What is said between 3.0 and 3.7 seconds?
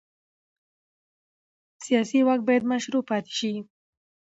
پاتې شي